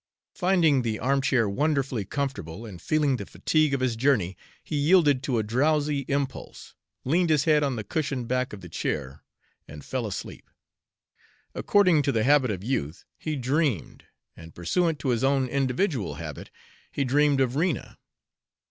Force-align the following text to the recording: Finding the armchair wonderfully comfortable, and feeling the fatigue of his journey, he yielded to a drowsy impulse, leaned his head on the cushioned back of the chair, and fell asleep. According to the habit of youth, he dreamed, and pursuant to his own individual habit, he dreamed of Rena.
Finding 0.33 0.81
the 0.81 0.97
armchair 0.97 1.47
wonderfully 1.47 2.05
comfortable, 2.05 2.65
and 2.65 2.81
feeling 2.81 3.17
the 3.17 3.25
fatigue 3.27 3.75
of 3.75 3.81
his 3.81 3.95
journey, 3.95 4.35
he 4.63 4.75
yielded 4.75 5.21
to 5.21 5.37
a 5.37 5.43
drowsy 5.43 6.05
impulse, 6.07 6.73
leaned 7.05 7.29
his 7.29 7.43
head 7.43 7.61
on 7.61 7.75
the 7.75 7.83
cushioned 7.83 8.27
back 8.27 8.51
of 8.51 8.61
the 8.61 8.67
chair, 8.67 9.21
and 9.67 9.85
fell 9.85 10.07
asleep. 10.07 10.49
According 11.53 12.01
to 12.01 12.11
the 12.11 12.23
habit 12.23 12.49
of 12.49 12.63
youth, 12.63 13.05
he 13.19 13.35
dreamed, 13.35 14.05
and 14.35 14.55
pursuant 14.55 14.97
to 14.97 15.09
his 15.09 15.23
own 15.23 15.47
individual 15.47 16.15
habit, 16.15 16.49
he 16.91 17.03
dreamed 17.03 17.39
of 17.39 17.55
Rena. 17.55 17.99